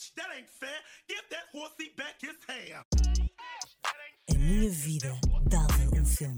[0.00, 0.68] bitch, that ain't fair.
[1.08, 2.84] Give that horsey back his hair.
[4.30, 5.12] A minha vida
[5.48, 6.36] dava um filme.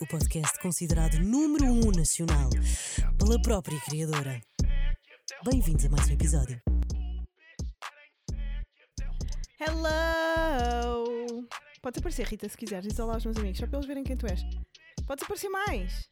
[0.00, 2.50] O podcast considerado número um nacional
[3.18, 4.40] pela própria criadora.
[5.44, 6.60] Bem-vindos a mais um episódio.
[9.60, 11.46] Hello!
[11.82, 12.88] Pode aparecer, Rita, se quiseres.
[12.88, 14.40] Diz olá aos meus amigos, só para eles verem quem tu és.
[15.06, 16.08] Pode aparecer mais.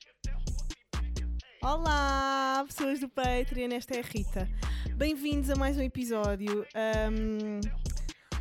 [1.62, 4.48] Olá, pessoas do Patreon, esta é a Rita.
[4.96, 6.66] Bem-vindos a mais um episódio.
[6.74, 7.60] Ahm,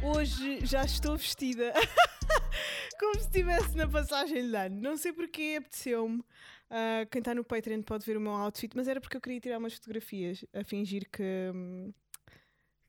[0.03, 1.73] hoje já estou vestida
[2.99, 4.81] como se estivesse na passagem de ano.
[4.81, 6.23] Não sei porque apeteceu-me.
[6.70, 9.39] Ah, quem está no Patreon pode ver o meu outfit, mas era porque eu queria
[9.39, 11.52] tirar umas fotografias a fingir que.
[11.53, 11.93] hum,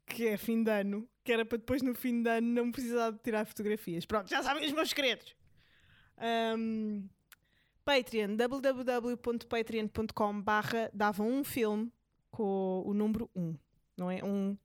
[0.07, 3.11] que é fim de ano, que era para depois no fim de ano não precisar
[3.11, 4.07] de tirar fotografias.
[4.07, 5.37] Pronto, já sabem os meus segredos.
[6.57, 7.09] Um,
[7.85, 11.93] Patreon, www.patreon.com barra dava um filme
[12.31, 13.55] com o número 1,
[13.97, 14.23] não é?
[14.23, 14.57] Um,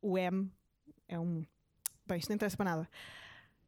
[0.00, 0.50] o M
[1.08, 1.44] é um.
[2.06, 2.90] Bem, isto não interessa para nada.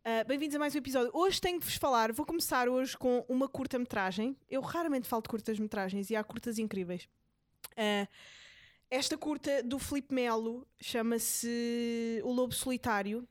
[0.01, 1.11] Uh, Bem-vindos a mais um episódio.
[1.15, 4.37] Hoje tenho que vos falar, vou começar hoje com uma curta-metragem.
[4.50, 7.09] Eu raramente falo de curtas-metragens e há curtas incríveis.
[7.73, 8.09] Uh,
[8.91, 13.27] esta curta do Filipe Melo chama-se O Lobo Solitário.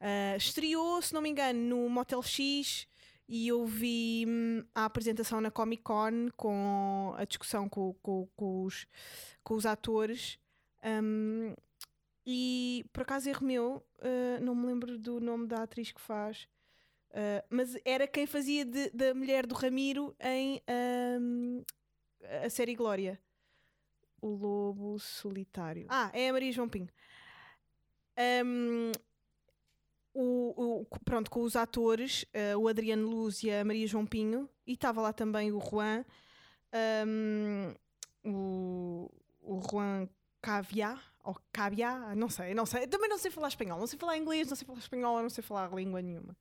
[0.00, 2.86] Uh, estreou, se não me engano, no Motel X
[3.32, 8.64] e eu vi hum, a apresentação na Comic Con com a discussão com, com- com
[8.64, 8.86] os,
[9.44, 10.36] com os atores.
[10.84, 11.54] Um,
[12.26, 16.48] e por acaso erro meu, uh, não me lembro do nome da atriz que faz,
[17.10, 20.60] uh, mas era quem fazia de- da mulher do Ramiro em
[21.20, 21.62] um,
[22.44, 23.18] a série Glória.
[24.20, 25.86] O Lobo Solitário.
[25.88, 26.88] Ah, é a Maria João Pinho.
[28.44, 28.92] Um,
[30.14, 34.48] o, o- pronto, com os atores, eh, o Adriano Luz e a Maria João Pinho,
[34.66, 36.04] e estava lá também o Juan,
[37.06, 37.74] um,
[38.24, 39.10] o,
[39.42, 40.08] o Juan
[40.42, 44.16] Cavia, ou Cavia, não sei, não sei, também não sei falar espanhol, não sei falar
[44.16, 46.36] inglês, não sei falar espanhol, não sei falar língua nenhuma.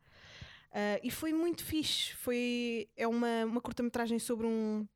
[0.72, 4.88] Ah, e foi muito fixe, foi, é uma, uma curta-metragem sobre um...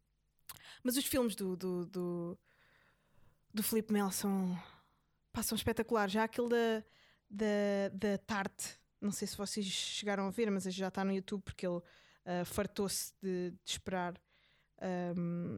[0.83, 2.39] Mas os filmes do, do, do,
[3.53, 4.57] do Filipe Melo são,
[5.31, 6.13] pá, são espetaculares.
[6.13, 6.83] Já aquele da,
[7.33, 11.41] da, da Tarte, não sei se vocês chegaram a ver, mas já está no YouTube
[11.41, 11.81] porque ele
[12.25, 14.13] ah, fartou-se de, de esperar.
[14.79, 15.57] Ahm,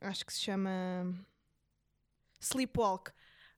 [0.00, 0.70] acho que se chama
[2.40, 3.10] Sleepwalk.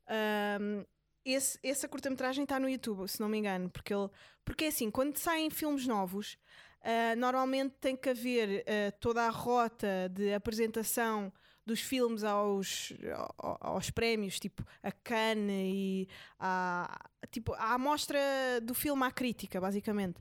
[0.09, 0.85] Ahm,
[1.25, 4.11] esse, essa curta-metragem está no YouTube, se não me engano, porque ele,
[4.45, 6.37] porque é assim, quando saem filmes novos,
[6.83, 11.33] ah, normalmente tem que haver ah, toda a rota de apresentação
[11.65, 12.93] dos filmes aos,
[13.39, 16.09] ao- aos prémios, tipo a Cannes e
[16.39, 18.19] a, tipo, a amostra
[18.63, 20.21] do filme à crítica, basicamente.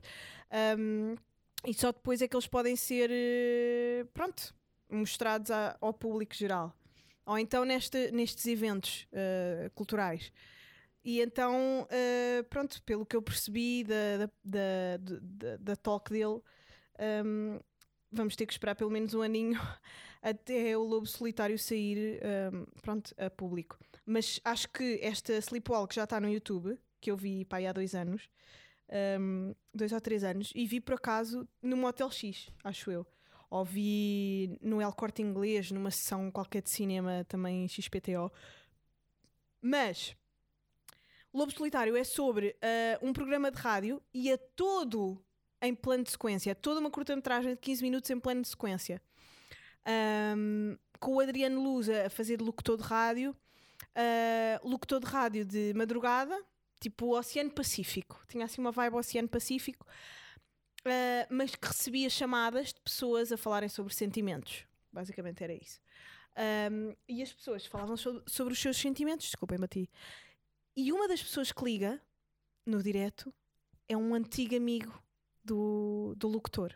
[0.78, 1.16] Um,
[1.66, 4.54] e só depois é que eles podem ser, eh, pronto,
[4.90, 6.74] mostrados a- ao público geral.
[7.24, 10.32] Ou então neste, nestes eventos eh, culturais.
[11.04, 16.40] E então, eh, pronto, pelo que eu percebi da, da, da, da- da talk dele,
[17.24, 17.58] um,
[18.10, 19.58] vamos ter que esperar pelo menos um aninho
[20.22, 22.20] até o Lobo Solitário sair
[22.52, 23.78] um, pronto, a público.
[24.06, 27.94] Mas acho que esta Sleepwalk já está no YouTube, que eu vi pá, há dois
[27.94, 28.28] anos,
[29.20, 33.06] um, dois ou três anos, e vi por acaso no Motel X, acho eu.
[33.50, 38.32] Ou vi no El Corte Inglês, numa sessão qualquer de cinema também XPTO.
[39.60, 40.16] Mas
[41.34, 45.22] Lobo Solitário é sobre ah, um programa de rádio e é todo
[45.60, 49.00] em plano de sequência, é toda uma curta-metragem de 15 minutos em plano de sequência.
[49.84, 53.36] Ahm, com o Adriano Luz a fazer locutor de rádio,
[53.94, 56.40] ah, locutor de rádio de madrugada,
[56.80, 58.22] tipo o Oceano Pacífico.
[58.28, 59.86] Tinha assim uma vibe Oceano Pacífico,
[60.84, 64.64] ah, mas que recebia chamadas de pessoas a falarem sobre sentimentos.
[64.92, 65.80] Basicamente era isso.
[66.36, 69.90] Ahm, e as pessoas falavam sobre, sobre os seus sentimentos, desculpem, bati.
[70.76, 72.00] E uma das pessoas que liga
[72.64, 73.32] no direto
[73.88, 75.02] é um antigo amigo
[75.44, 76.74] do, do locutor.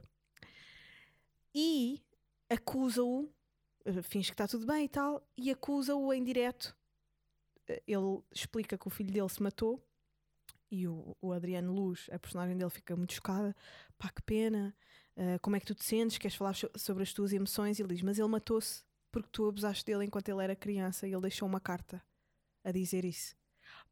[1.54, 2.02] E
[2.48, 3.28] acusa-o,
[3.84, 6.76] eh, finge que está tudo bem e tal, e acusa-o em direto.
[7.68, 9.82] Eh, Ele explica que o filho dele se matou
[10.70, 13.54] e o, o Adriano Luz, a personagem dele, fica muito chocada.
[13.98, 14.74] Pá, que pena,
[15.16, 16.18] eh, como é que tu te sentes?
[16.18, 17.78] Queres falar so- sobre as tuas emoções?
[17.78, 21.12] E ele diz: Mas ele matou-se porque tu abusaste dele enquanto ele era criança e
[21.12, 22.02] ele deixou uma carta
[22.64, 23.36] a dizer isso.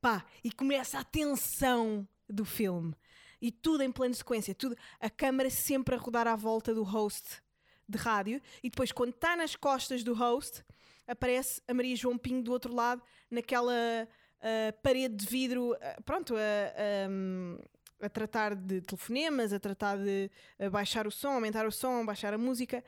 [0.00, 2.94] Pá, e começa a tensão do filme.
[3.40, 7.42] E tudo em plano sequência, tudo, a câmara sempre a rodar à volta do host
[7.88, 8.40] de rádio.
[8.62, 10.64] E depois, quando está nas costas do host,
[11.06, 14.08] aparece a Maria João Pinho do outro lado, naquela
[14.44, 20.68] ah, parede de vidro, ah, pronto, a, a, tratar de telefonemas, a tratar de ah,
[20.68, 22.84] baixar o som, aumentar o som, baixar a música.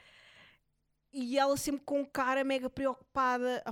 [1.10, 3.64] E ela sempre com cara mega preocupada.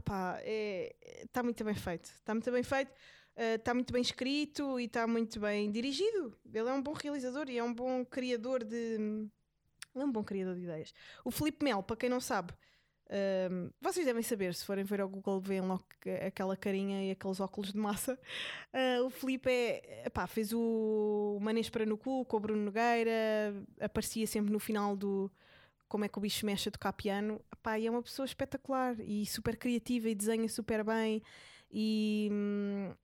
[1.22, 2.06] Está muito bem feito.
[2.06, 2.90] Está muito bem feito.
[3.36, 6.34] está muito bem escrito e está muito bem dirigido.
[6.46, 9.28] Ele é um bom realizador e é um bom criador de.
[9.94, 10.92] É um bom criador de ideias.
[11.24, 12.52] O Felipe Mel, para quem não sabe,
[13.50, 15.84] um, vocês devem saber, se forem ver ao Google, veem logo
[16.26, 18.18] aquela carinha e aqueles óculos de massa.
[18.72, 23.12] Uh, o Felipe é, epá, fez o Manês para no cu com o Bruno Nogueira,
[23.80, 25.30] aparecia sempre no final do
[25.88, 27.40] Como é que o bicho mexe a tocar piano.
[27.52, 31.22] Epá, é uma pessoa espetacular e super criativa e desenha super bem.
[31.70, 32.94] E hum,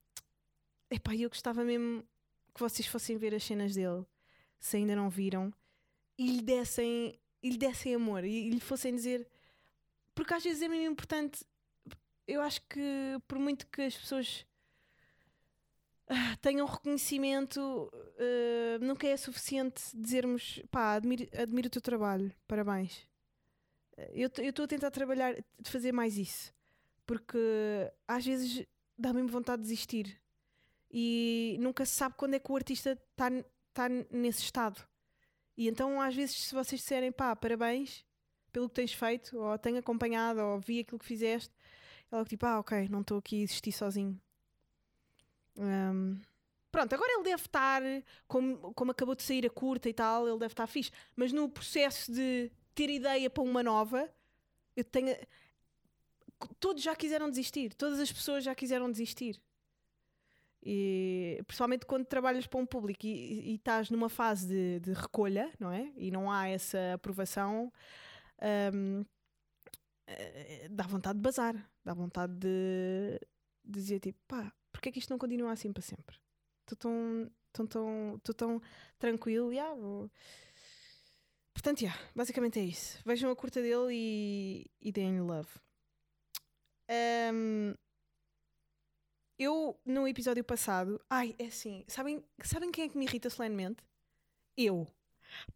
[0.91, 2.05] epá, eu gostava mesmo
[2.55, 4.05] que vocês fossem ver as cenas dele,
[4.59, 5.53] se ainda não viram,
[6.21, 9.27] e lhe dessem, e lhe dessem amor e, e lhe fossem dizer
[10.15, 11.47] porque às vezes é mesmo importante.
[12.29, 14.47] Eu acho que por muito que as pessoas
[16.11, 23.09] uh, tenham reconhecimento, uh, nunca é suficiente dizermos pá, admiro, admiro o teu trabalho, parabéns.
[24.13, 26.53] Eu estou a tentar trabalhar, de fazer mais isso,
[27.07, 27.39] porque
[28.07, 28.67] às vezes
[28.99, 30.21] dá mesmo vontade de desistir
[30.91, 33.31] e nunca se sabe quando é que o artista está
[33.73, 34.87] tá nesse estado.
[35.57, 38.05] E então, às vezes, se vocês disserem pá, parabéns,
[38.53, 41.55] pelo que tens feito, ou tenho acompanhado, ou vi aquilo que fizeste.
[42.11, 44.21] Ela tipo, ah, ok, não estou aqui a existir sozinho.
[45.57, 46.21] Um,
[46.73, 47.83] pronto, agora ele deve estar,
[48.27, 50.91] como, como acabou de sair a curta e tal, ele deve estar fixe.
[51.15, 54.13] Mas no processo de ter ideia para uma nova,
[54.77, 55.15] eu tenho.
[56.59, 59.41] Todos já quiseram desistir, todas as pessoas já quiseram desistir.
[60.63, 65.51] E, principalmente quando trabalhas para um público e, e, estás numa fase de, de, recolha,
[65.59, 65.91] não é?
[65.97, 67.73] E não há essa aprovação,
[68.75, 69.05] um,
[70.07, 71.55] eh, dá vontade de bazar,
[71.85, 73.19] dá vontade de,
[73.65, 76.17] dizer tipo, pá, porque é que isto não continua assim para sempre?
[76.63, 78.63] Estou tão, tão, tão, tô tão
[78.99, 80.11] tranquilo, yeah, vou...
[81.55, 82.99] Portanto, yeah, basicamente é isso.
[83.05, 85.49] Vejam a curta dele e, e deem love.
[87.33, 87.75] Um,
[89.41, 93.83] eu, no episódio passado, ai, é assim, sabem, sabem quem é que me irrita solenemente?
[94.55, 94.87] Eu.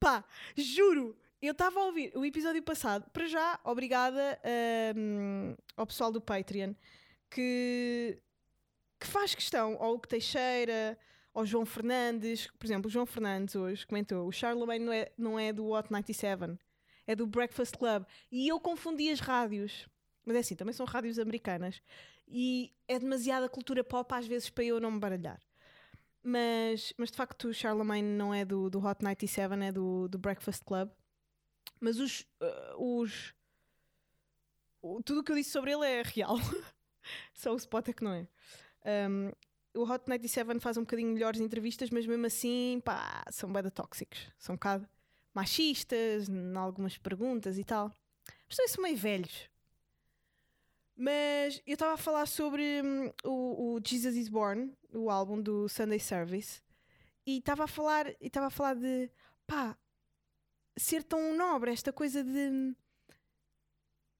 [0.00, 0.24] Pá,
[0.56, 4.40] juro, eu estava a ouvir o episódio passado, para já, obrigada
[4.96, 6.72] um, ao pessoal do Patreon
[7.28, 8.18] que,
[8.98, 10.98] que faz questão, ao que Teixeira,
[11.34, 15.38] ao João Fernandes, por exemplo, o João Fernandes hoje comentou: o Charlemagne não é, não
[15.38, 16.58] é do Hot 97,
[17.06, 18.06] é do Breakfast Club.
[18.32, 19.86] E eu confundi as rádios,
[20.24, 21.82] mas é assim, também são rádios americanas
[22.26, 25.40] e é demasiada cultura pop às vezes para eu não me baralhar.
[26.22, 30.18] Mas, mas de facto, o Charlemagne não é do, do Hot 97, é do, do
[30.18, 30.88] Breakfast Club.
[31.80, 32.20] Mas os.
[32.40, 33.34] Uh, os
[35.04, 36.36] tudo o que eu disse sobre ele é real.
[37.32, 38.26] Só o spot é que não é.
[39.08, 39.32] Um,
[39.74, 44.30] o Hot 97 faz um bocadinho melhores entrevistas, mas mesmo assim, pá, são bada tóxicos.
[44.38, 44.88] São um bocado
[45.34, 47.92] machistas em algumas perguntas e tal.
[48.48, 49.48] Mas são meio velhos.
[50.96, 55.68] Mas eu estava a falar sobre um, o, o, Jesus is Born, o álbum do
[55.68, 56.62] Sunday Service,
[57.26, 59.10] e estava a falar, e estava a falar de
[59.46, 59.76] pá,
[60.76, 62.74] ser tão nobre, esta coisa de.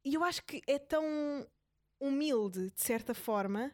[0.05, 1.05] E eu acho que é tão
[2.01, 3.73] humilde, de certa forma,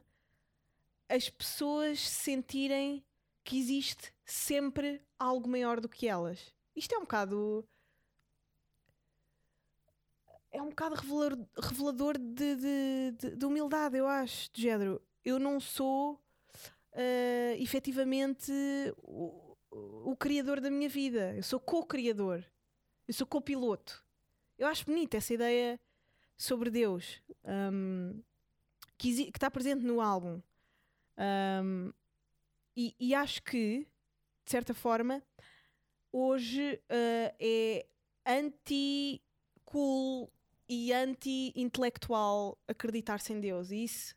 [1.08, 3.04] as pessoas sentirem
[3.42, 6.54] que existe sempre algo maior do que elas.
[6.76, 7.66] Isto é um bocado.
[10.52, 15.00] É um bocado revelador, revelador de, de, de, de humildade, eu acho, de género.
[15.24, 18.52] Eu não sou uh, efetivamente
[18.98, 22.44] o, o criador da minha vida, eu sou co-criador.
[23.06, 24.04] Eu sou copiloto.
[24.58, 25.80] Eu acho bonita essa ideia
[26.36, 28.22] sobre Deus um,
[28.96, 30.40] que, está presente no álbum.
[31.64, 31.92] Um,
[32.76, 33.86] e, e, acho que,
[34.44, 35.22] de certa forma,
[36.12, 37.86] hoje uh, é
[38.24, 40.32] anti-cool
[40.70, 43.72] e anti-intelectual acreditar-se em Deus.
[43.72, 44.14] E isso,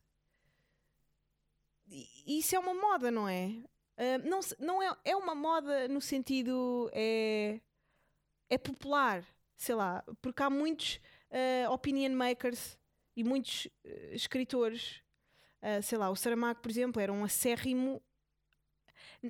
[2.28, 3.48] isso é uma moda, não é?
[3.98, 6.92] Uh, não, não é, é uma moda no sentido.
[6.94, 7.60] É,
[8.52, 9.26] é popular,
[9.58, 11.00] sei lá, porque há muitos
[11.32, 12.78] uh, opinion makers
[13.16, 15.02] e muitos uh, escritores,
[15.82, 18.00] sei lá, o Saramago, por exemplo, era um acérrimo.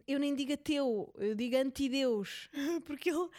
[0.07, 2.49] Eu nem digo ateu, eu digo anti-Deus,
[2.85, 3.29] porque ele,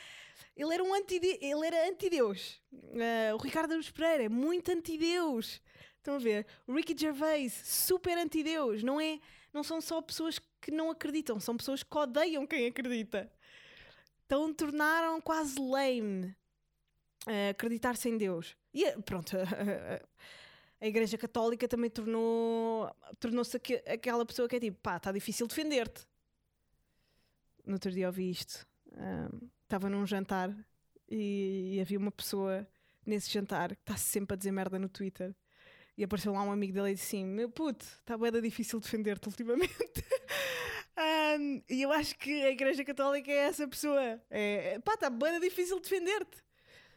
[0.56, 2.60] ele era um anti ele era anti-Deus.
[3.34, 5.60] o Ricardo Aruz Pereira é muito anti-Deus.
[5.96, 6.46] Estão a ver?
[6.66, 8.82] O Ricky Gervais, super anti-Deus.
[8.82, 9.18] Não, é,
[9.52, 13.32] não são só pessoas que não acreditam, são pessoas que odeiam quem acredita.
[14.26, 16.26] Então tornaram quase lame
[17.26, 18.56] uh, acreditar-se em Deus.
[18.72, 19.36] E eh, pronto,
[20.80, 25.46] a Igreja Católica também tornou, tornou-se aqu aquela pessoa que é tipo, pá, está difícil
[25.46, 26.06] defender-te.
[27.64, 28.66] No outro dia ouvi isto.
[29.74, 30.54] Estava um, num jantar
[31.10, 32.64] e, e, havia uma pessoa
[33.04, 35.34] nesse jantar que está sempre a dizer merda no Twitter.
[35.98, 39.26] E apareceu lá um amigo dele e disse assim: Meu puto, está bem difícil defender-te
[39.28, 39.74] ultimamente.
[40.96, 44.22] Um, e eu acho que a Igreja Católica é essa pessoa.
[44.30, 46.40] É, pá, está bem difícil defender-te.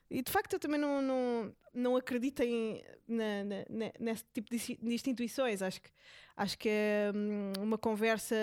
[0.07, 4.75] E de facto eu também não, não, não acredito em, na, na, nesse tipo de,
[4.75, 5.63] de instituições.
[5.63, 5.89] Acho que,
[6.35, 8.35] acho que é hum, uma conversa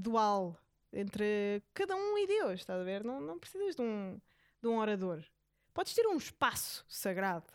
[0.00, 0.61] dual
[0.92, 3.02] entre cada um e Deus, estás a ver?
[3.02, 4.20] Não, não precisas de um,
[4.60, 5.24] de um orador.
[5.72, 7.46] Podes ter um espaço sagrado,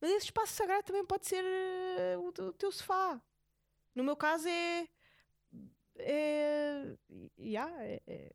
[0.00, 3.20] mas esse espaço sagrado também pode ser uh, o, o, teu sofá.
[3.94, 4.88] No meu caso é.
[5.96, 6.96] É.
[7.38, 8.32] Yeah, é, é,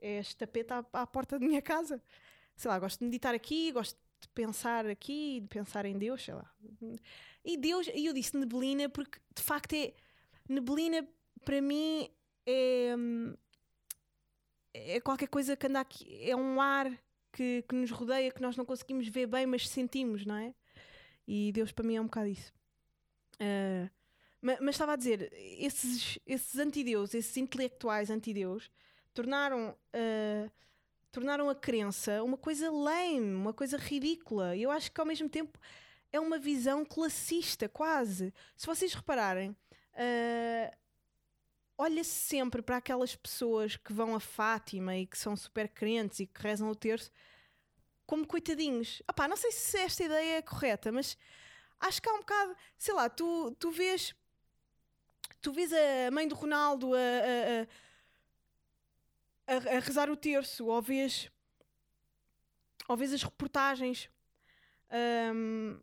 [0.00, 2.02] é este tapete à, à porta da minha casa.
[2.56, 6.34] Sei lá, gosto de meditar aqui, gosto de pensar aqui, de pensar em Deus, sei
[6.34, 6.50] lá.
[7.44, 9.94] E Deus, e eu disse neblina porque de facto é.
[10.48, 11.06] Neblina
[11.44, 12.08] para mim
[12.46, 12.94] é.
[14.72, 16.06] É qualquer coisa que anda aqui.
[16.22, 16.90] É um ar
[17.32, 20.54] que, que nos rodeia, que nós não conseguimos ver bem, mas sentimos, não é?
[21.26, 22.52] E Deus para mim é um bocado isso.
[23.34, 23.90] Uh,
[24.40, 28.70] mas, mas, estava a dizer, esses, esses antideus, esses intelectuais antideus,
[29.12, 30.50] tornaram, uh,
[31.10, 34.54] tornaram a crença uma coisa lame, uma coisa ridícula.
[34.54, 35.58] E eu acho que ao mesmo tempo
[36.12, 38.32] é uma visão classista, quase.
[38.56, 40.76] Se vocês repararem, uh,
[41.78, 46.26] olha-se sempre para aquelas pessoas que vão a Fátima e que são super crentes e
[46.26, 47.10] que rezam o terço
[48.06, 49.02] como coitadinhos.
[49.10, 51.16] Opá, não sei se esta ideia é correta, mas
[51.80, 54.14] acho que há um bocado, sei lá, tu, tu vês
[55.40, 56.98] tu vês a mãe do Ronaldo a,
[59.48, 61.30] a, a, a rezar o terço, ou vês,
[62.88, 64.10] ou vês as reportagens
[65.34, 65.78] um,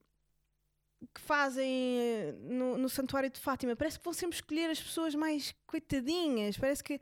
[1.14, 5.16] que fazem eh, no, no Santuário de Fátima, parece que vão sempre escolher as pessoas
[5.16, 7.00] mais coitadinhas, parece que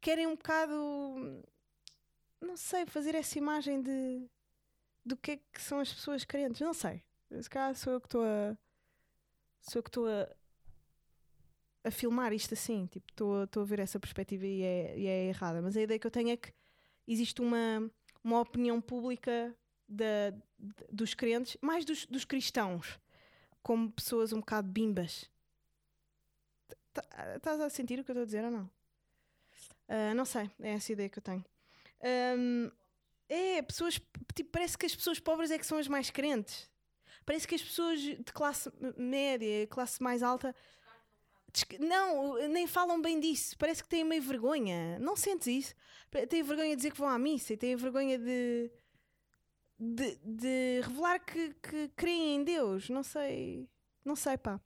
[0.00, 1.42] querem um bocado,
[2.40, 4.28] não sei, fazer essa imagem de
[5.06, 7.00] do que é que são as pessoas crentes, não sei.
[7.40, 8.56] Se calhar sou eu que estou a.
[9.60, 10.28] Sou eu que estou a,
[11.84, 13.06] a filmar isto assim, tipo,
[13.44, 15.62] estou a ver essa perspectiva e é, e é errada.
[15.62, 16.52] Mas a ideia que eu tenho é que
[17.06, 17.90] existe uma,
[18.22, 19.56] uma opinião pública
[19.88, 20.32] da,
[20.90, 22.98] dos crentes, mais dos, dos cristãos,
[23.66, 25.28] como pessoas um bocado bimbas.
[27.34, 28.70] Estás a sentir o que eu estou a dizer ou não?
[29.88, 31.44] Uh, não sei, é essa ideia que eu tenho.
[32.38, 32.70] Um,
[33.28, 34.00] é, pessoas.
[34.36, 36.70] Tipo, parece que as pessoas pobres é que são as mais crentes.
[37.24, 40.54] Parece que as pessoas de classe média, classe mais alta.
[41.80, 43.58] Não, nem falam bem disso.
[43.58, 44.96] Parece que têm meio vergonha.
[45.00, 45.74] Não sentes isso?
[46.28, 48.70] Têm vergonha de dizer que vão à missa e têm vergonha de.
[49.78, 52.88] De, de revelar que, que creem em Deus.
[52.88, 53.68] Não sei.
[54.04, 54.60] Não sei, pá.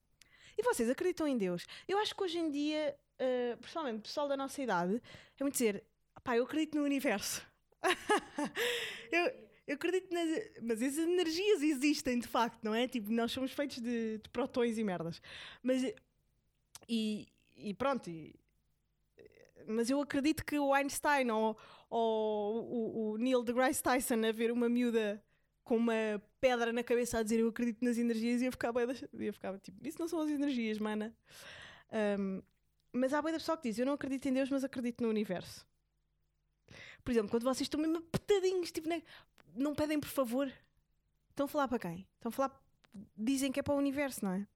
[0.57, 1.67] E vocês acreditam em Deus?
[1.88, 5.02] Eu acho que hoje em dia, uh, pessoalmente, o pessoal da nossa idade,
[5.38, 5.85] é muito dizer:
[6.23, 7.45] pá, eu acredito no universo.
[9.11, 9.33] eu,
[9.67, 10.29] eu acredito nas.
[10.62, 12.87] Mas as energias existem de facto, não é?
[12.87, 15.21] Tipo, nós somos feitos de, de protões e merdas.
[15.62, 15.83] Mas.
[16.88, 18.11] E, e pronto.
[18.11, 18.38] E,
[19.67, 21.57] mas eu acredito que o Einstein ou,
[21.90, 25.23] ou o, o Neil deGrasse Tyson a ver uma miúda
[25.64, 28.87] com uma pedra na cabeça a dizer eu acredito nas energias ia ficar bem
[29.18, 31.14] ia ficar tipo isso não são as energias mana
[32.18, 32.40] um,
[32.92, 35.68] mas há da pessoa que diz eu não acredito em Deus mas acredito no universo
[37.04, 39.02] por exemplo, quando vocês estão mesmo apertadinhos, tipo, né?
[39.54, 40.52] não pedem por favor.
[41.30, 42.06] Estão a falar para quem?
[42.16, 42.62] Estão a falar.
[43.16, 44.47] Dizem que é para o universo, não é?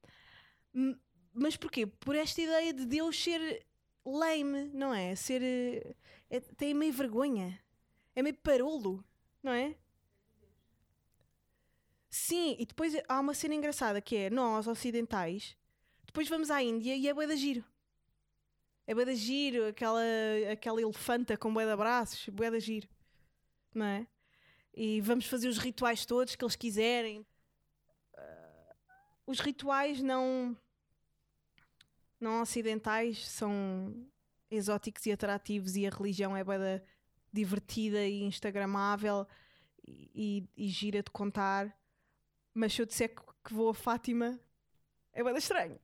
[1.33, 1.87] Mas porquê?
[1.87, 3.65] Por esta ideia de Deus ser
[4.05, 5.15] lame, não é?
[5.15, 5.97] Ser.
[6.35, 7.63] É, tem meio vergonha.
[8.13, 9.05] É meio parolo,
[9.41, 9.77] não é?
[12.11, 15.57] Sim, e depois há uma cena engraçada que é nós, ocidentais,
[16.05, 17.65] depois vamos à Índia e é bué giro.
[18.85, 20.03] É bué giro, aquela,
[20.51, 22.89] aquela elefanta com bué de abraços, bué giro.
[23.73, 24.07] Não é?
[24.75, 27.25] E vamos fazer os rituais todos que eles quiserem.
[28.13, 28.75] Uh,
[29.25, 30.57] os rituais não,
[32.19, 34.09] não ocidentais são
[34.55, 36.85] exóticos e atrativos e a religião é bué da
[37.33, 39.27] divertida e instagramável
[39.87, 41.77] e, e, gira de contar.
[42.53, 44.39] Mas se eu disser que vou a Fátima,
[45.13, 45.79] é bué da estranho.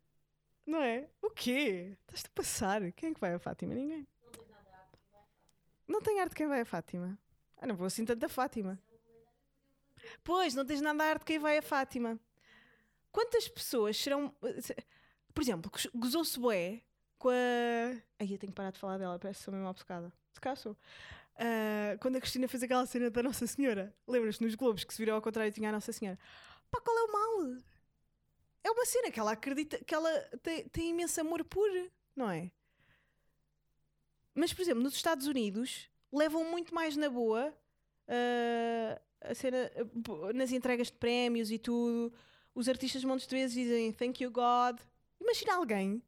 [0.67, 1.09] Não é?
[1.21, 1.97] O quê?
[2.03, 2.93] Estás-te a passar?
[2.93, 3.75] Quem é que vai a Fátima?
[3.75, 4.07] Ninguém.
[5.89, 7.19] Não tem arte quem vai a Fátima.
[7.57, 8.81] Ah, não vou assim tanto a Fátima.
[10.23, 12.19] Pois, não tens nada a arte quem vai a Fátima.
[13.11, 14.33] Quantas pessoas serão.
[15.35, 16.83] Por exemplo, gozou-se bué
[17.21, 17.33] com a.
[18.19, 20.13] Aí eu tenho que parar de falar dela, parece que sou mesmo obcecada.
[20.33, 20.73] Se calhar sou.
[20.73, 24.99] Uh, quando a Cristina fez aquela cena da Nossa Senhora, lembras-te nos Globos que se
[24.99, 26.19] virou ao contrário e tinha a Nossa Senhora?
[26.71, 27.61] Pá, qual é o mal?
[28.63, 30.11] é uma cena que ela acredita que ela
[30.43, 31.69] tem, tem imenso amor por,
[32.15, 32.51] não é?
[34.35, 37.53] Mas, por exemplo, nos Estados Unidos levam muito mais na boa
[38.09, 42.13] uh, a cena uh, nas entregas de prémios e tudo.
[42.55, 44.79] os artistas montes de vezes dizem thank you God.
[45.21, 46.03] Imagina alguém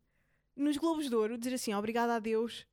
[0.57, 2.67] nos Globos de Ouro dizer assim, obrigada a Deus.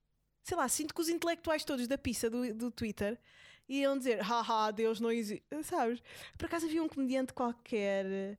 [0.43, 3.19] Sei lá, sinto que os intelectuais todos da pista do, do Twitter
[3.67, 5.45] iam dizer, haha, Deus não existe.
[5.63, 6.01] Sabes?
[6.37, 8.37] Por acaso havia um comediante qualquer.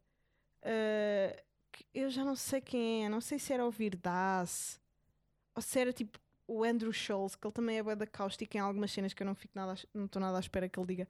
[1.72, 4.80] que eu já não sei quem é, não sei se era o Virdas
[5.54, 8.60] ou se era tipo o Andrew Scholes, que ele também é bué da cáustica em
[8.60, 11.08] algumas cenas que eu não fico nada, não estou nada à espera que ele diga,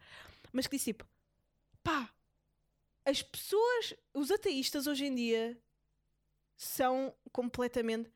[0.52, 1.06] mas que disse tipo,
[1.82, 2.10] pá,
[3.06, 5.58] as pessoas, os ateístas hoje em dia
[6.56, 8.10] são completamente.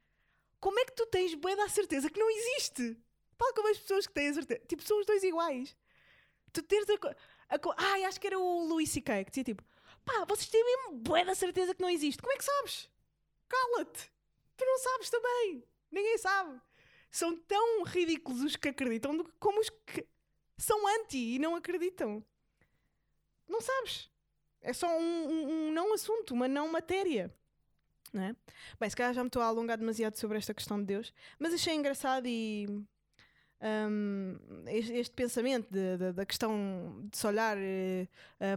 [0.65, 2.97] Como é que tu tens bué da certeza que não existe?
[3.37, 4.63] Tal como as pessoas que têm a certeza.
[4.67, 5.77] Tipo, são os dois iguais.
[6.55, 7.55] Tu teres a.
[7.55, 7.59] a
[7.93, 9.25] Ai, acho que era o Louis C.K.
[9.25, 9.63] que dizia tipo:
[10.07, 12.23] pá, vocês têm mesmo bué da certeza que não existe.
[12.23, 12.89] Como é que sabes?
[13.47, 14.11] Cala-te!
[14.57, 15.63] Tu não sabes também.
[15.91, 16.59] Ninguém sabe.
[17.11, 20.07] São tão ridículos os que acreditam como os que
[20.57, 22.25] são anti e não acreditam.
[23.47, 24.11] Não sabes.
[24.63, 27.31] É só um, um- um não assunto, uma não matéria.
[28.15, 28.37] Não é?
[28.79, 31.53] Bem, se calhar já me estou a alongar demasiado sobre esta questão de Deus, mas
[31.53, 32.67] achei engraçado e
[33.61, 38.07] hum, este, este pensamento de- de- da questão de se olhar eh,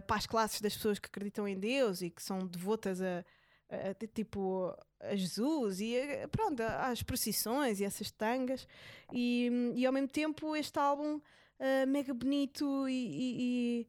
[0.06, 3.24] para as classes das pessoas que acreditam em Deus e que são devotas a,
[3.70, 8.66] a- a- tipo a Jesus e a- pronto, às procissões e essas tangas
[9.12, 11.20] e, e ao mesmo tempo este álbum
[11.58, 13.88] eh, mega bonito e, e- e,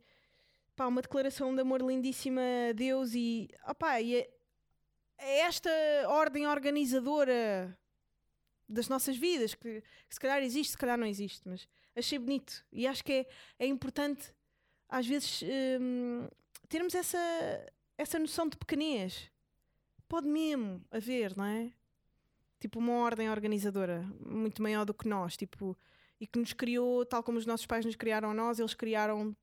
[0.76, 4.30] pá, uma declaração de amor lindíssima a Deus e, opá, e é
[5.20, 5.70] esta
[6.08, 7.78] ordem organizadora
[8.68, 12.64] das nossas vidas que, que se calhar existe, se calhar não existe, mas achei bonito
[12.72, 13.28] e acho que é,
[13.60, 14.34] é importante
[14.88, 15.44] às vezes
[15.80, 16.28] hum,
[16.68, 17.18] termos essa,
[17.98, 19.32] essa noção de pequenez.
[20.08, 21.72] Pode mesmo haver, não é?
[22.60, 25.78] Tipo uma ordem organizadora muito maior do que nós, tipo,
[26.20, 29.36] e que nos criou, tal como os nossos pais nos criaram a nós, eles criaram,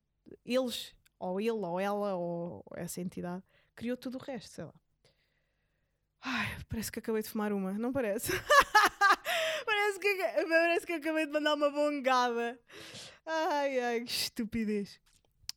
[0.45, 3.42] eles, ou ele, ou ela, ou essa entidade,
[3.75, 4.75] criou tudo o resto, sei lá.
[6.28, 8.33] Ai, parece que acabei de fumar uma, não parece?
[9.64, 10.16] parece, que,
[10.49, 12.59] parece que acabei de mandar uma bongada.
[13.24, 15.00] Ai, ai, que estupidez.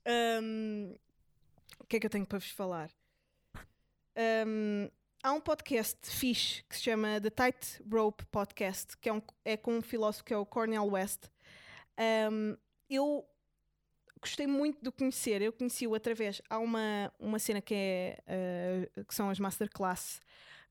[0.05, 0.95] Hum,
[1.79, 2.91] o que é que eu tenho para vos falar?
[4.45, 4.87] Hum,
[5.23, 9.57] há um podcast fixe que se chama The Tight Rope Podcast, que é, um, é
[9.57, 11.25] com um filósofo que é o Cornel West.
[12.31, 12.55] Hum,
[12.87, 13.27] eu
[14.21, 15.41] gostei muito de conhecer.
[15.41, 16.43] Eu conheci-o através.
[16.47, 20.21] Há uma, uma cena que, é, eh, que são as masterclass,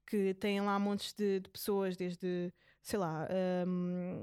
[0.08, 3.28] que têm lá montes de, de pessoas, desde, sei lá,
[3.66, 4.20] hum,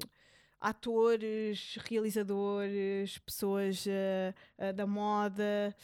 [0.59, 5.75] atores, realizadores, pessoas eh, eh, da moda,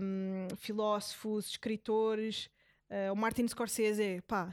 [0.00, 2.50] hum, filósofos, escritores.
[2.88, 4.52] Eh, o Martin Scorsese, pá,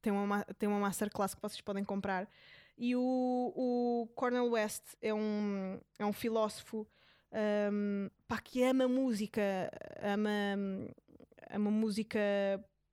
[0.00, 2.28] tem uma, ma- tem uma masterclass que vocês podem comprar.
[2.78, 3.02] E o,
[3.56, 6.86] o Cornel West é um, é um filósofo
[7.72, 9.42] um, pá, que ama música,
[10.02, 10.30] ama,
[11.50, 12.18] ama música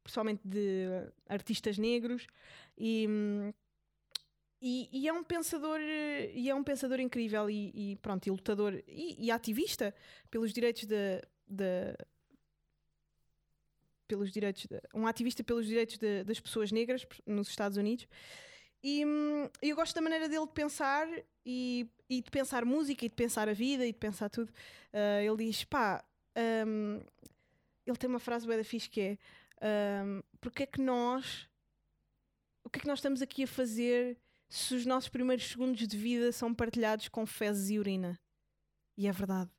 [0.03, 0.87] principalmente de
[1.27, 2.27] artistas negros
[2.77, 3.07] e,
[4.61, 8.31] e, e é um pensador eh, e é um pensador incrível e, e pronto, e
[8.31, 9.93] lutador e, e ativista
[10.29, 11.21] pelos direitos de-
[14.07, 18.07] pelos direitos de- um ativista pelos direitos de- das pessoas negras nos Estados Unidos
[18.83, 19.03] e
[19.61, 21.07] eu gosto da maneira dele de pensar
[21.45, 24.51] e, e de pensar música e de pensar a vida e de pensar tudo.
[24.91, 26.03] Ah, ele diz: pá,
[26.67, 26.99] hum,
[27.85, 29.17] ele tem uma frase bem da fixe que é:
[29.63, 31.47] hum, porque é que nós,
[32.63, 34.17] o que é que nós estamos aqui a fazer
[34.49, 38.19] se os nossos primeiros segundos de vida são partilhados com fezes e urina?
[38.97, 39.51] E é verdade.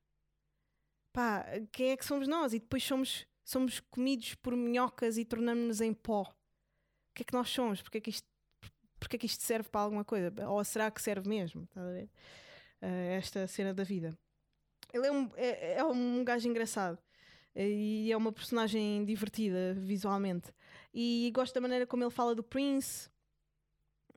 [1.13, 2.53] Pá, quem é que somos nós?
[2.53, 6.23] E depois somos, somos comidos por minhocas e tornamos-nos em pó.
[6.23, 7.83] O que é que nós somos?
[7.83, 8.29] Porque é que isto
[8.99, 10.33] porque é que isto serve para alguma coisa?
[10.49, 11.65] Ou será que serve mesmo?
[11.65, 12.11] Estás a ver?
[12.81, 14.17] Eh, esta cena da vida.
[14.95, 16.99] Ele é um, é, é um gajo engraçado
[17.57, 20.53] e é uma personagem divertida visualmente.
[20.93, 23.09] E gosto da maneira como ele fala do Prince.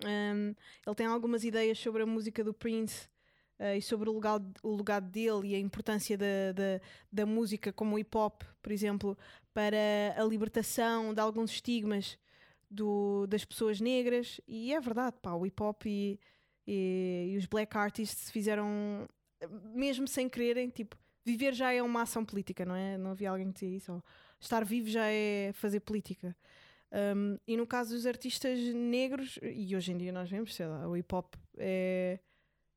[0.04, 0.54] Um,
[0.86, 3.08] ele tem algumas ideias sobre a música do Prince
[3.60, 7.74] eh, e sobre o legado, o legado dele e a importância da, da, da música
[7.74, 9.18] como o hip hop, por exemplo,
[9.54, 9.78] para
[10.16, 12.18] a libertação de alguns estigmas
[12.70, 14.40] do, das pessoas negras.
[14.48, 16.20] E é verdade, pá, o hip hop e,
[16.66, 19.08] e, e os black artists fizeram,
[19.74, 20.96] mesmo sem quererem, tipo,
[21.28, 22.98] viver já é uma ação política, não é?
[22.98, 23.92] Não havia alguém que dizia isso.
[23.92, 24.04] Ou
[24.40, 26.36] estar vivo já é fazer política.
[26.90, 30.88] Um, e no caso dos artistas negros, e hoje em dia nós vemos, sei lá,
[30.88, 32.20] o hip hop é,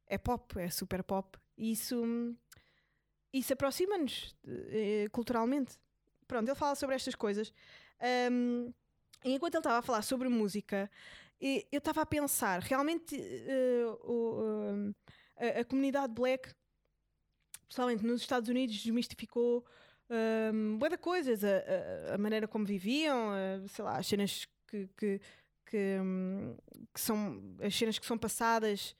[0.08, 2.34] é pop, é super pop, e isso,
[3.32, 5.78] isso aproxima-nos eh, culturalmente.
[6.26, 7.52] Pronto, ele fala sobre estas coisas.
[8.32, 8.72] Um,
[9.24, 10.90] e enquanto ele estava a falar sobre música,
[11.40, 14.94] eu estava a pensar, realmente eh, o, um,
[15.36, 16.52] a, a comunidade black,
[17.70, 19.64] principalmente nos Estados Unidos, desmistificou
[20.52, 21.48] um, de coisas, a,
[22.10, 25.20] a- a maneira como viviam, a- sei lá, as cenas que, que,
[25.66, 26.56] que, hum,
[26.92, 28.96] que são as cenas que são passadas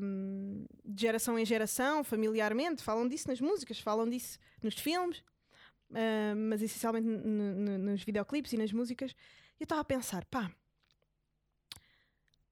[0.00, 5.20] hum, de geração em geração, familiarmente, falam disso nas músicas, falam disso nos filmes,
[5.90, 9.16] hum, mas essencialmente nos videoclipes e nas músicas.
[9.58, 10.48] Eu estava a pensar, pá,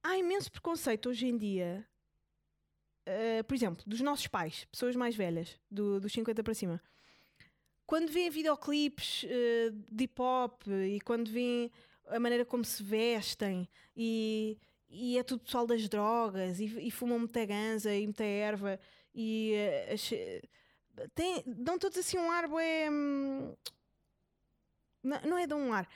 [0.02, 1.86] há imenso preconceito hoje em dia
[3.08, 6.78] Uh, por exemplo, dos nossos pais, pessoas mais velhas, do- dos 50 para cima,
[7.86, 11.70] quando vêem videoclipes uh, de hip hop e quando vêem
[12.08, 13.66] a maneira como se vestem
[13.96, 14.58] e,
[14.90, 18.78] e é tudo pessoal das drogas e, e fumam muita ganza e muita erva
[19.14, 19.54] e
[19.88, 20.10] uh, as-
[21.14, 23.54] têm- dão todos assim um ar bué, hum,
[25.02, 25.88] não, não é de um ar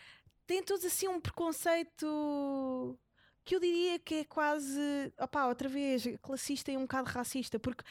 [0.47, 2.99] têm todos assim um preconceito
[3.45, 7.85] que eu diria que é quase, opá, outra vez, classista e um bocado racista, porque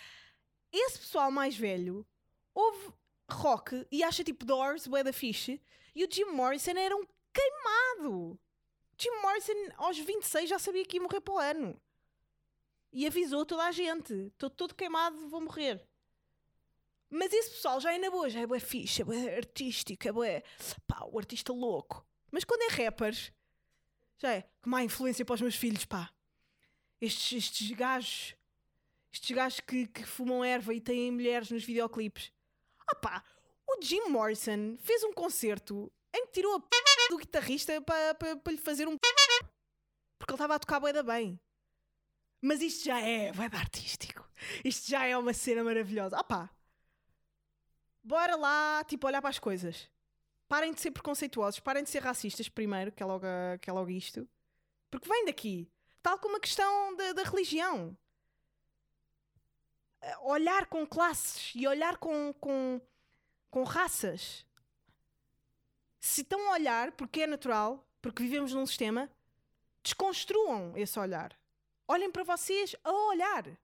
[0.71, 2.05] esse pessoal mais velho
[2.53, 2.93] ouve
[3.29, 5.61] rock e acha tipo Doors, bué da fixe,
[5.95, 8.39] e o Jim Morrison era um queimado.
[8.97, 11.81] Jim Morrison aos 26 já sabia que ia morrer para o ano.
[12.93, 15.85] E avisou toda a gente, estou todo queimado, vou morrer.
[17.09, 20.11] Mas esse pessoal já é na boa, já é bué fixe, é bué artístico, é
[20.11, 20.43] bué,
[20.87, 22.05] pá, o artista louco.
[22.31, 23.33] Mas quando é rappers,
[24.21, 26.11] já é, que má influência para os meus filhos, pá.
[26.99, 28.35] Estes, estes gajos,
[29.11, 32.31] estes gajos que, que fumam erva e têm mulheres nos videoclipes.
[32.87, 33.23] Ah pá,
[33.67, 36.67] o Jim Morrison fez um concerto em que tirou a p
[37.09, 39.07] do guitarrista para pa, pa lhe fazer um p
[40.19, 41.39] porque ele estava a tocar bué da bem.
[42.39, 44.29] Mas isto já é da artístico.
[44.63, 46.15] Isto já é uma cena maravilhosa.
[46.17, 46.49] Ah pá,
[48.03, 49.89] bora lá, tipo, olhar para as coisas.
[50.51, 53.25] Parem de ser preconceituosos, parem de ser racistas primeiro, que é logo,
[53.61, 54.27] que é logo isto.
[54.89, 55.71] Porque vem daqui.
[56.03, 57.97] Tal como a questão da, da religião.
[60.01, 62.81] Eh, Olhar com classes e olhar com, com,
[63.49, 64.45] com raças.
[66.01, 69.09] Se estão a olhar, porque é natural, porque vivemos num sistema,
[69.81, 71.33] desconstruam esse olhar.
[71.87, 73.57] Olhem para vocês a olhar.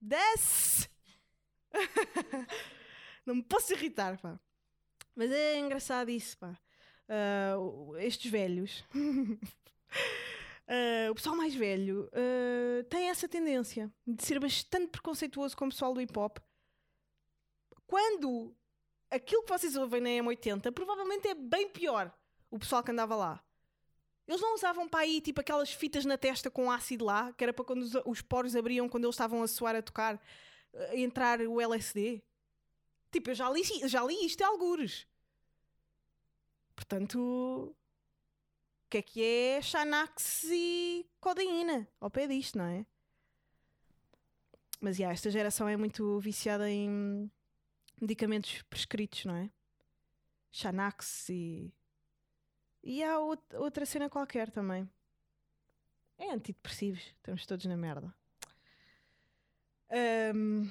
[0.00, 0.90] Desce!
[3.26, 4.38] Não me posso irritar, pá.
[5.14, 6.58] Mas é engraçado isso, pá.
[7.58, 8.84] O- estes velhos,
[10.66, 15.68] ah, o pessoal mais velho, ah, tem essa tendência de ser bastante preconceituoso com o
[15.70, 16.38] pessoal do hip hop.
[17.86, 18.54] Quando
[19.10, 22.12] aquilo que vocês ouvem na M80 provavelmente é bem pior.
[22.50, 23.42] O pessoal que andava lá.
[24.26, 27.52] Eles não usavam para aí tipo aquelas fitas na testa com ácido lá, que era
[27.52, 30.20] para quando os, os poros abriam quando eles estavam a suar a tocar,
[30.92, 32.22] entrar o LSD.
[33.14, 35.06] Tipo, eu já li, já li isto em algures.
[36.74, 42.84] Portanto, o que é que é Xanax e codeína ao pé disto, não é?
[44.80, 47.30] Mas, já, esta geração é muito viciada em
[48.00, 49.48] medicamentos prescritos, não é?
[50.50, 51.72] Xanax e...
[52.82, 54.90] E há out- outra cena qualquer também.
[56.18, 57.00] É antidepressivos.
[57.00, 58.12] Estamos todos na merda.
[59.88, 60.68] Ahm,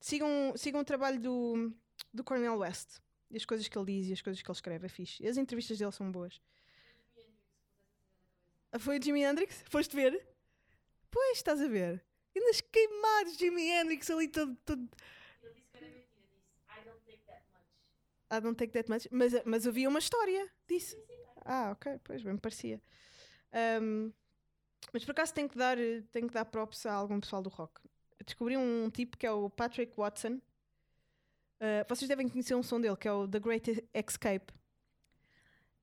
[0.00, 1.72] sigam, sigam o trabalho do,
[2.12, 2.98] do Cornel West.
[3.30, 5.22] E as coisas que ele diz e as coisas que ele escreve é fixe.
[5.22, 6.40] E as entrevistas dele são boas.
[8.72, 9.64] Ah, Foi o Jimi Hendrix?
[9.68, 10.26] Foste ver?
[11.10, 12.04] Pois, estás a ver.
[12.34, 14.54] Nas queimados Jimi Hendrix ali todo...
[14.64, 14.88] todo...
[18.30, 19.08] I don't take that much.
[19.10, 20.96] Mas, mas havia uma história disso.
[21.44, 22.82] Ah, ok, pois bem me parecia.
[23.52, 24.12] Ahm,
[24.92, 25.76] mas por acaso tenho que dar,
[26.10, 27.80] tenho que dar props a algum pessoal do rock.
[28.26, 30.40] Descobri um tipo que é o Patrick Watson.
[31.60, 34.52] Ah, vocês devem conhecer um som dele que é o The Great Escape.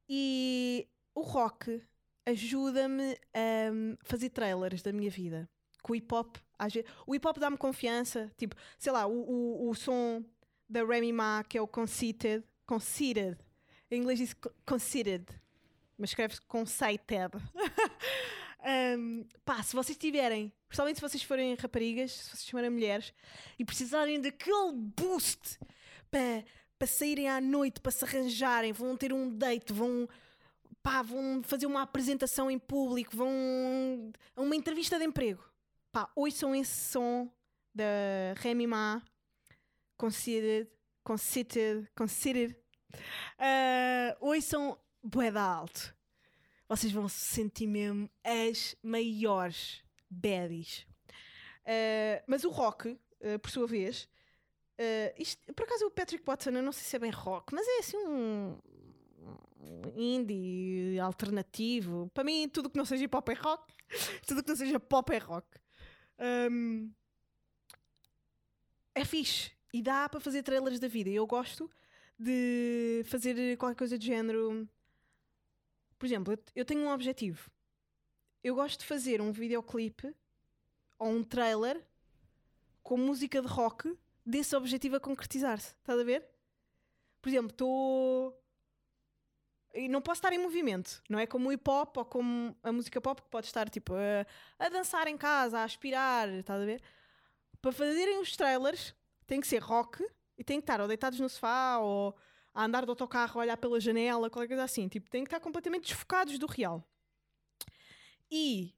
[0.08, 1.82] E o rock
[2.26, 5.50] ajuda-me a hum, fazer trailers da minha vida.
[5.82, 6.38] Com o hip hop,
[7.06, 8.32] o hip hop dá-me confiança.
[8.38, 10.24] Tipo, sei lá, o, o, o som
[10.70, 12.44] da Remy Ma, que é o Conceited.
[12.66, 13.38] Conceited.
[13.92, 15.26] Em inglês diz co- Conceited.
[15.98, 17.32] Mas escreve-se Conceited.
[18.66, 23.14] Um, pá, se vocês tiverem, principalmente se vocês forem raparigas, se vocês forem mulheres
[23.60, 25.60] e precisarem daquele boost
[26.10, 26.44] para
[26.84, 30.06] para saírem à noite, para se arranjarem, vão ter um date, vão,
[30.82, 35.42] pá, vão fazer uma apresentação em público, vão a uma entrevista de emprego.
[35.94, 37.32] Pá, ouçam esse som
[37.74, 39.02] da Remy Ma,
[39.98, 40.70] Considered,
[41.06, 42.54] Considered, Considered.
[43.40, 45.96] Uh, ouçam bué da alto
[46.76, 50.88] vocês vão se sentir mesmo as maiores baddies.
[51.66, 54.10] Uh, mas o rock, uh, por sua vez,
[54.80, 57.68] uh, isto- por acaso o Patrick Watson, eu não sei se é bem rock, mas
[57.68, 58.58] é assim um,
[59.96, 62.10] indie alternativo.
[62.14, 63.74] Para mim, tudo que não seja pop é rock,
[64.28, 65.48] tudo que não seja pop é rock.
[66.52, 66.92] Um,
[68.96, 71.10] é fixe e dá para fazer trailers da vida.
[71.10, 71.70] Eu gosto
[72.18, 74.68] de fazer qualquer coisa de género.
[76.04, 77.50] Por exemplo, eu- tenho um objetivo.
[78.44, 80.14] Eu gosto de fazer um videoclipe
[81.00, 81.82] ou um trailer
[82.84, 85.74] com música de rock desse objetivo a concretizar-se.
[85.76, 86.28] Estás a ver?
[87.22, 88.38] Por exemplo, estou.
[89.74, 92.74] E não posso estar em movimento, não é como o hip hop ou como a
[92.74, 94.26] música pop que pode estar tipo a,
[94.60, 96.84] a dançar em casa, a aspirar, estás a ver?
[97.62, 98.94] Para fazerem os trailers
[99.26, 100.06] tem que ser rock
[100.38, 102.14] e tem que estar ou deitados no sofá ou
[102.54, 104.88] a andar de autocarro, a olhar pela janela, qualquer coisa assim.
[104.88, 106.88] Tipo, tem que estar completamente desfocados do real.
[108.30, 108.74] E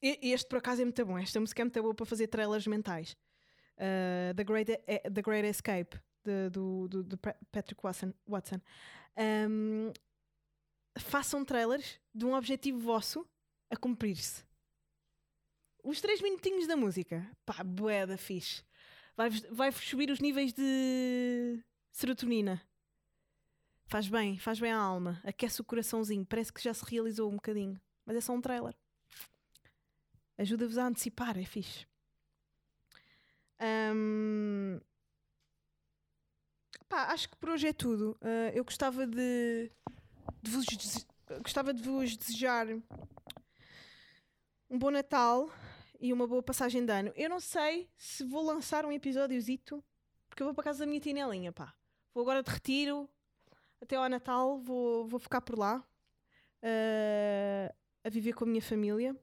[0.00, 1.18] este por acaso é muito bom.
[1.18, 3.16] Esta música é muito boa para fazer trailers mentais.
[3.76, 7.18] Uh, The, Great, eh, The Great Escape de- do, do,
[7.50, 8.60] Patrick Watson.
[9.16, 9.92] Um,
[10.98, 13.26] façam trailers de um objetivo vosso
[13.70, 14.44] a cumprir-se.
[15.82, 18.62] Os três minutinhos da música, pá, bué da fixe.
[19.16, 22.60] Vai-vos vai subir os níveis de serotonina.
[23.86, 25.20] Faz bem, faz bem à alma.
[25.24, 26.26] Aquece o coraçãozinho.
[26.26, 27.80] Parece que já se realizou um bocadinho.
[28.04, 28.74] Mas é só um trailer.
[30.38, 31.86] Ajuda-vos a antecipar, é fixe.
[33.60, 34.80] Ahm,
[36.88, 38.16] pá, acho que por hoje é tudo.
[38.20, 39.70] Ah, eu gostava de,
[40.42, 41.06] de vos dese-
[41.42, 42.66] gostava de vos desejar
[44.70, 45.50] um bom Natal
[46.00, 47.12] e uma boa passagem de ano.
[47.14, 49.82] Eu não sei se vou lançar um episódiozito,
[50.28, 51.74] porque eu vou para casa da minha tinelinha, pá.
[52.12, 53.08] Vou agora de retiro
[53.84, 55.86] até ao Natal, vou, vou ficar por lá
[56.62, 59.16] ah, a viver com a minha família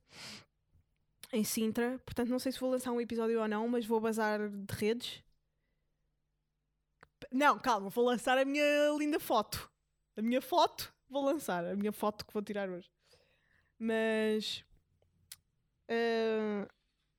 [1.34, 2.00] em Sintra.
[2.06, 5.24] Portanto, não sei se vou lançar um episódio ou não, mas vou bazar de redes.
[7.32, 8.63] Não, calma, vou lançar a minha
[8.97, 9.69] linda foto.
[10.15, 12.89] A minha foto vou lançar, a minha foto que vou tirar hoje.
[13.80, 14.63] Mas
[15.89, 16.67] ah,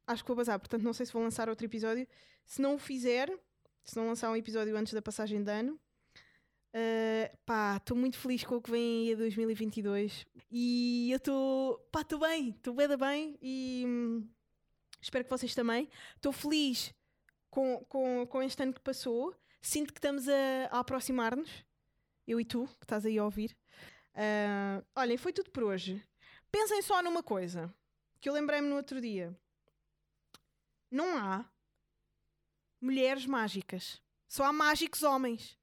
[0.06, 2.06] acho que vou bazar, portanto não sei se vou lançar outro episódio.
[2.44, 3.32] Se não o fizer,
[3.84, 5.80] se não lançar um episódio antes da passagem de ano,
[6.74, 11.78] ah, pá, estou muito feliz com o que vem aí a 2022 e eu estou,
[11.92, 14.28] pá, estou bem, estou bem, bem e hum,
[15.00, 15.88] espero que vocês também.
[16.16, 16.94] Estou feliz
[17.50, 19.34] com, com, com este ano que passou.
[19.60, 21.64] Sinto que estamos a, a aproximar-nos,
[22.26, 23.56] eu e tu, que estás aí a ouvir.
[24.14, 26.02] Ah, olhem, foi tudo por hoje.
[26.50, 27.72] Pensem só numa coisa
[28.20, 29.36] que eu lembrei-me no outro dia:
[30.90, 31.44] não há
[32.80, 35.58] mulheres mágicas, só há mágicos homens.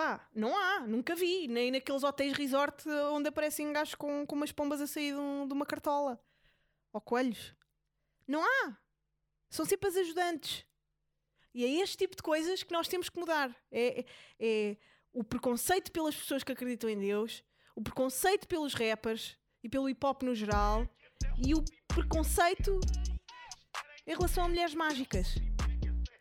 [0.00, 1.46] Pá, não há, nunca vi.
[1.46, 5.46] Nem naqueles hotéis resort onde aparecem gajos com, com umas pombas a sair de, um-
[5.46, 6.18] de uma cartola.
[6.90, 7.54] Ou coelhos.
[8.26, 8.78] Não há.
[9.50, 10.64] São sempre as ajudantes.
[11.52, 13.54] E é este tipo de coisas que nós temos que mudar.
[13.70, 14.04] É, é-
[14.40, 14.76] é
[15.12, 17.44] o preconceito pelas pessoas que acreditam em Deus,
[17.76, 20.88] o preconceito pelos rappers e pelo hip hop no geral,
[21.46, 22.80] e o preconceito
[24.06, 25.34] em relação a mulheres mágicas.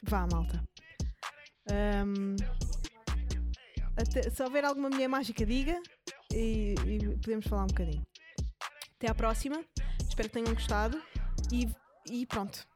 [0.03, 0.67] Vá, malta.
[1.71, 2.35] Ahm,
[4.01, 5.79] até- se houver alguma mulher mágica, diga
[6.33, 8.05] e, e podemos falar um bocadinho.
[8.95, 9.63] Até à próxima.
[10.07, 11.01] Espero que tenham gostado.
[11.51, 11.67] E,
[12.09, 12.67] e pronto.